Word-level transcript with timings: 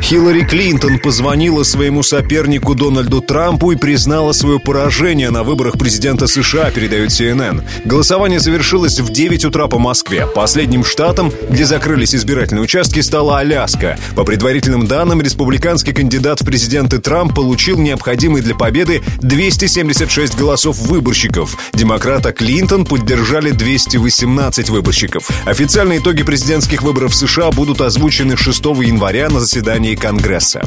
Хиллари 0.00 0.44
Клинтон 0.44 0.98
позвонила 0.98 1.62
своему 1.62 2.02
сопернику 2.02 2.74
Дональду 2.74 3.20
Трампу 3.20 3.72
и 3.72 3.76
признала 3.76 4.32
свое 4.32 4.58
поражение 4.58 5.30
на 5.30 5.42
выборах 5.42 5.78
президента 5.78 6.26
США, 6.26 6.70
передает 6.70 7.10
CNN. 7.10 7.62
Голосование 7.84 8.40
завершилось 8.40 8.98
в 8.98 9.12
9 9.12 9.44
утра 9.44 9.66
по 9.66 9.78
Москве. 9.78 10.26
Последним 10.26 10.84
штатом, 10.84 11.32
где 11.50 11.64
закрылись 11.64 12.14
избирательные 12.14 12.62
участки, 12.62 13.00
стала 13.00 13.38
Аляска. 13.38 13.98
По 14.16 14.24
предварительным 14.24 14.86
данным, 14.86 15.20
республиканский 15.20 15.92
кандидат 15.92 16.40
в 16.40 16.44
президенты 16.46 16.98
Трамп 16.98 17.34
получил 17.34 17.78
необходимый 17.78 18.42
для 18.42 18.54
победы 18.54 19.02
276 19.20 20.36
голосов 20.36 20.78
выборщиков. 20.78 21.56
Демократа 21.74 22.32
Клинтон 22.32 22.86
поддержали 22.86 23.50
218 23.50 24.70
выборщиков. 24.70 25.28
Официальные 25.44 25.98
итоги 25.98 26.22
президентских 26.22 26.82
выборов 26.82 27.14
США 27.14 27.50
будут 27.50 27.80
озвучены 27.80 28.36
6 28.36 28.64
января 28.64 29.28
на 29.28 29.40
заседании 29.40 29.89
Конгресса. 29.96 30.60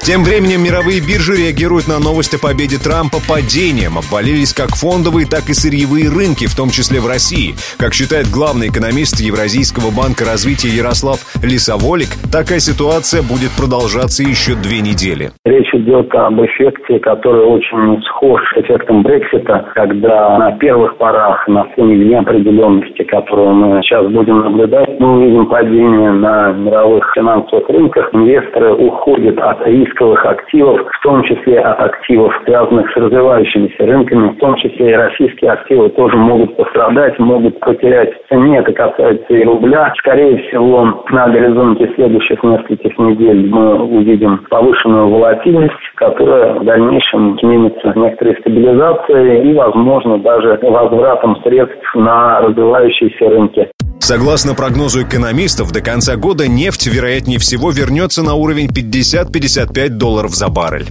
Тем 0.00 0.24
временем 0.24 0.64
мировые 0.64 1.00
биржи 1.00 1.36
реагируют 1.36 1.86
на 1.86 1.98
новость 1.98 2.34
о 2.34 2.38
победе 2.40 2.78
Трампа 2.78 3.18
падением. 3.28 3.98
Обвалились 3.98 4.54
как 4.54 4.70
фондовые, 4.72 5.26
так 5.26 5.50
и 5.50 5.54
сырьевые 5.54 6.08
рынки, 6.08 6.46
в 6.48 6.56
том 6.56 6.70
числе 6.70 7.00
в 7.00 7.06
России. 7.06 7.52
Как 7.76 7.92
считает 7.92 8.30
главный 8.32 8.68
экономист 8.68 9.20
Евразийского 9.20 9.92
банка 9.92 10.24
развития 10.24 10.72
Ярослав 10.72 11.20
Лисоволик, 11.44 12.08
такая 12.32 12.60
ситуация 12.60 13.20
будет 13.20 13.52
продолжаться 13.52 14.22
еще 14.24 14.56
две 14.56 14.80
недели. 14.80 15.30
Речь 15.44 15.68
идет 15.74 16.08
об 16.14 16.40
эффекте, 16.40 16.98
который 17.00 17.44
очень 17.44 18.00
схож 18.08 18.40
с 18.54 18.64
эффектом 18.64 19.02
Брексита, 19.02 19.68
когда 19.74 20.38
на 20.38 20.52
первых 20.56 20.96
порах, 20.96 21.46
на 21.48 21.64
фоне 21.76 21.96
неопределенности, 21.96 23.04
которую 23.04 23.52
мы 23.52 23.82
сейчас 23.82 24.06
будем 24.08 24.40
наблюдать, 24.40 24.88
мы 24.98 25.20
увидим 25.20 25.46
падение 25.46 26.12
на 26.12 26.52
мировых 26.52 27.04
финансовых 27.14 27.68
рынках. 27.68 28.08
Инвесторы 28.14 28.72
уходят 28.72 29.38
от 29.38 29.66
риска 29.66 29.97
рисковых 29.98 30.24
активов, 30.24 30.80
в 30.80 31.02
том 31.02 31.22
числе 31.24 31.60
от 31.60 31.80
активов, 31.80 32.32
связанных 32.44 32.90
с 32.92 32.96
развивающимися 32.96 33.86
рынками, 33.86 34.28
в 34.28 34.38
том 34.38 34.56
числе 34.56 34.90
и 34.90 34.94
российские 34.94 35.52
активы 35.52 35.88
тоже 35.90 36.16
могут 36.16 36.56
пострадать, 36.56 37.18
могут 37.18 37.58
потерять 37.60 38.12
в 38.14 38.28
цене. 38.28 38.58
Это 38.58 38.72
касается 38.72 39.34
и 39.34 39.44
рубля. 39.44 39.92
Скорее 39.98 40.38
всего, 40.38 41.04
на 41.10 41.28
горизонте 41.28 41.90
следующих 41.94 42.42
нескольких 42.42 42.96
недель 42.98 43.48
мы 43.48 43.82
увидим 43.82 44.44
повышенную 44.50 45.08
волатильность, 45.08 45.74
которая 45.96 46.54
в 46.54 46.64
дальнейшем 46.64 47.38
сменится 47.38 47.92
некоторой 47.96 48.36
стабилизацией 48.40 49.50
и, 49.50 49.54
возможно, 49.54 50.18
даже 50.18 50.58
возвратом 50.62 51.36
средств 51.42 51.94
на 51.94 52.40
развивающиеся 52.40 53.28
рынки. 53.28 53.68
Согласно 54.08 54.54
прогнозу 54.54 55.02
экономистов, 55.02 55.70
до 55.70 55.82
конца 55.82 56.16
года 56.16 56.48
нефть, 56.48 56.86
вероятнее 56.86 57.38
всего, 57.38 57.70
вернется 57.70 58.22
на 58.22 58.32
уровень 58.32 58.68
50-55 58.68 59.88
долларов 59.90 60.34
за 60.34 60.48
баррель. 60.48 60.88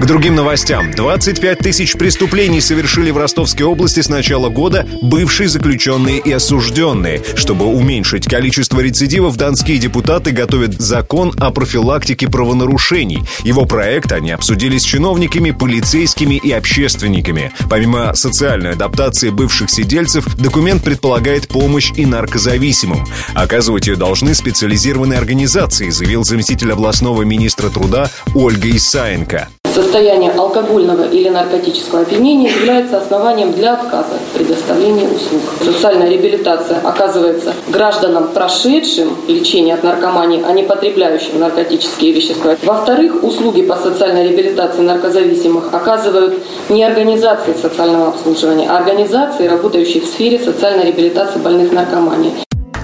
К 0.00 0.06
другим 0.06 0.34
новостям. 0.34 0.92
25 0.92 1.58
тысяч 1.58 1.92
преступлений 1.92 2.62
совершили 2.62 3.10
в 3.10 3.18
Ростовской 3.18 3.66
области 3.66 4.00
с 4.00 4.08
начала 4.08 4.48
года 4.48 4.86
бывшие 5.02 5.46
заключенные 5.46 6.20
и 6.20 6.32
осужденные. 6.32 7.22
Чтобы 7.34 7.66
уменьшить 7.66 8.26
количество 8.26 8.80
рецидивов, 8.80 9.36
донские 9.36 9.76
депутаты 9.76 10.30
готовят 10.30 10.80
закон 10.80 11.34
о 11.38 11.50
профилактике 11.50 12.28
правонарушений. 12.28 13.22
Его 13.44 13.66
проект 13.66 14.10
они 14.12 14.30
обсудили 14.30 14.78
с 14.78 14.84
чиновниками, 14.84 15.50
полицейскими 15.50 16.36
и 16.42 16.50
общественниками. 16.50 17.52
Помимо 17.68 18.14
социальной 18.14 18.72
адаптации 18.72 19.28
бывших 19.28 19.68
сидельцев, 19.68 20.24
документ 20.38 20.82
предполагает 20.82 21.46
помощь 21.46 21.92
и 21.94 22.06
наркозависимым. 22.06 23.06
Оказывать 23.34 23.86
ее 23.86 23.96
должны 23.96 24.34
специализированные 24.34 25.18
организации, 25.18 25.90
заявил 25.90 26.24
заместитель 26.24 26.72
областного 26.72 27.20
министра 27.20 27.68
труда 27.68 28.10
Ольга 28.34 28.74
Исаенко. 28.74 29.48
Состояние 29.74 30.32
алкогольного 30.32 31.04
или 31.04 31.28
наркотического 31.28 32.00
опьянения 32.00 32.50
является 32.50 32.98
основанием 32.98 33.52
для 33.52 33.74
отказа 33.74 34.14
в 34.32 34.36
предоставлении 34.36 35.06
услуг. 35.06 35.42
Социальная 35.64 36.08
реабилитация 36.08 36.80
оказывается 36.82 37.54
гражданам, 37.68 38.28
прошедшим 38.34 39.16
лечение 39.28 39.74
от 39.74 39.84
наркомании, 39.84 40.42
а 40.46 40.52
не 40.52 40.64
потребляющим 40.64 41.38
наркотические 41.38 42.12
вещества. 42.12 42.56
Во-вторых, 42.64 43.22
услуги 43.22 43.62
по 43.62 43.76
социальной 43.76 44.28
реабилитации 44.28 44.82
наркозависимых 44.82 45.72
оказывают 45.72 46.42
не 46.68 46.82
организации 46.82 47.54
социального 47.54 48.08
обслуживания, 48.08 48.68
а 48.68 48.78
организации, 48.78 49.46
работающие 49.46 50.02
в 50.02 50.06
сфере 50.06 50.40
социальной 50.40 50.86
реабилитации 50.86 51.38
больных 51.38 51.72
наркоманией. 51.72 52.34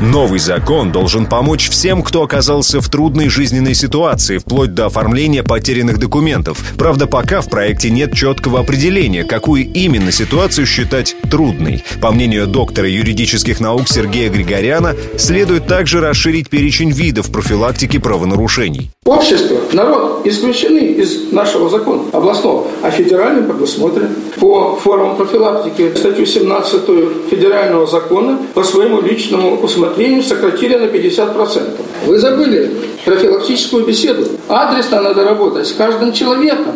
Новый 0.00 0.38
закон 0.38 0.92
должен 0.92 1.24
помочь 1.24 1.70
всем, 1.70 2.02
кто 2.02 2.22
оказался 2.22 2.82
в 2.82 2.88
трудной 2.90 3.30
жизненной 3.30 3.74
ситуации, 3.74 4.36
вплоть 4.36 4.74
до 4.74 4.86
оформления 4.86 5.42
потерянных 5.42 5.98
документов. 5.98 6.58
Правда, 6.76 7.06
пока 7.06 7.40
в 7.40 7.48
проекте 7.48 7.88
нет 7.88 8.12
четкого 8.12 8.60
определения, 8.60 9.24
какую 9.24 9.64
именно 9.72 10.12
ситуацию 10.12 10.66
считать 10.66 11.16
трудной. 11.30 11.82
По 12.02 12.12
мнению 12.12 12.46
доктора 12.46 12.88
юридических 12.90 13.58
наук 13.58 13.88
Сергея 13.88 14.28
Григоряна, 14.28 14.94
следует 15.16 15.66
также 15.66 16.00
расширить 16.00 16.50
перечень 16.50 16.90
видов 16.90 17.32
профилактики 17.32 17.96
правонарушений. 17.96 18.90
Общество, 19.06 19.56
народ 19.72 20.26
исключены 20.26 20.80
из 20.80 21.32
нашего 21.32 21.70
закона 21.70 22.02
областного, 22.12 22.66
а 22.82 22.90
федеральный 22.90 23.44
предусмотрен. 23.44 24.10
По 24.38 24.76
формам 24.76 25.16
профилактики 25.16 25.96
статью 25.96 26.26
17 26.26 26.82
федерального 27.30 27.86
закона 27.86 28.38
по 28.52 28.62
своему 28.62 29.00
личному 29.00 29.56
усмотрению 29.56 29.85
сократили 30.22 30.76
на 30.76 30.84
50%. 30.84 31.80
Вы 32.06 32.18
забыли 32.18 32.70
профилактическую 33.04 33.86
беседу. 33.86 34.26
Адресно 34.48 35.02
надо 35.02 35.24
работать 35.24 35.66
с 35.66 35.72
каждым 35.72 36.12
человеком. 36.12 36.74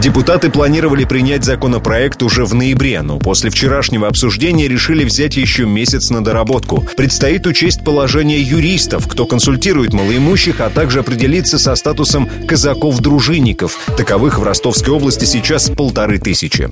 Депутаты 0.00 0.48
планировали 0.48 1.04
принять 1.04 1.44
законопроект 1.44 2.22
уже 2.22 2.44
в 2.44 2.54
ноябре, 2.54 3.02
но 3.02 3.18
после 3.18 3.50
вчерашнего 3.50 4.06
обсуждения 4.06 4.68
решили 4.68 5.04
взять 5.04 5.36
еще 5.36 5.66
месяц 5.66 6.10
на 6.10 6.22
доработку. 6.22 6.86
Предстоит 6.96 7.46
учесть 7.48 7.82
положение 7.84 8.40
юристов, 8.40 9.08
кто 9.08 9.26
консультирует 9.26 9.92
малоимущих, 9.92 10.60
а 10.60 10.70
также 10.70 11.00
определиться 11.00 11.58
со 11.58 11.74
статусом 11.74 12.28
казаков-дружинников. 12.46 13.76
Таковых 13.96 14.38
в 14.38 14.44
Ростовской 14.44 14.94
области 14.94 15.24
сейчас 15.24 15.68
полторы 15.68 16.20
тысячи. 16.20 16.68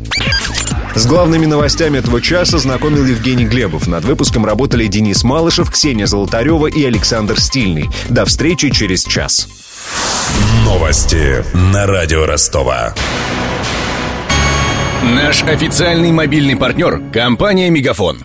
С 0.96 1.06
главными 1.06 1.44
новостями 1.44 1.98
этого 1.98 2.22
часа 2.22 2.56
знакомил 2.56 3.04
Евгений 3.04 3.44
Глебов. 3.44 3.86
Над 3.86 4.06
выпуском 4.06 4.46
работали 4.46 4.86
Денис 4.86 5.24
Малышев, 5.24 5.70
Ксения 5.70 6.06
Золотарева 6.06 6.68
и 6.68 6.82
Александр 6.86 7.38
Стильный. 7.38 7.90
До 8.08 8.24
встречи 8.24 8.70
через 8.70 9.04
час. 9.04 9.46
Новости 10.64 11.44
на 11.54 11.86
радио 11.86 12.24
Ростова. 12.24 12.94
Наш 15.02 15.42
официальный 15.42 16.12
мобильный 16.12 16.56
партнер– 16.56 17.02
компания 17.12 17.68
«Мегафон». 17.68 18.24